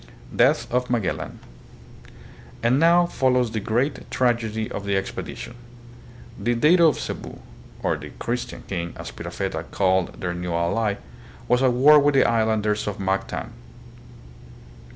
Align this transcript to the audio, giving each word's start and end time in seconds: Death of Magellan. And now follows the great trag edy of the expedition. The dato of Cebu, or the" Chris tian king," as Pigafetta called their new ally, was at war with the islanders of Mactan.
Death 0.35 0.65
of 0.73 0.89
Magellan. 0.89 1.37
And 2.63 2.79
now 2.79 3.05
follows 3.05 3.51
the 3.51 3.59
great 3.59 4.09
trag 4.09 4.43
edy 4.43 4.71
of 4.71 4.83
the 4.83 4.97
expedition. 4.97 5.53
The 6.39 6.55
dato 6.55 6.87
of 6.87 6.99
Cebu, 6.99 7.37
or 7.83 7.97
the" 7.97 8.09
Chris 8.17 8.45
tian 8.45 8.63
king," 8.63 8.95
as 8.97 9.11
Pigafetta 9.11 9.63
called 9.69 10.19
their 10.19 10.33
new 10.33 10.55
ally, 10.55 10.95
was 11.47 11.61
at 11.61 11.73
war 11.73 11.99
with 11.99 12.15
the 12.15 12.23
islanders 12.25 12.87
of 12.87 12.97
Mactan. 12.97 13.51